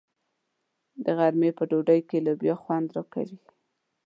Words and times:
د 1.03 1.05
غرمې 1.17 1.49
په 1.57 1.63
ډوډۍ 1.69 1.99
کې 2.09 2.17
لوبیا 2.25 2.55
خوند 2.61 2.87
راکوي. 2.95 3.37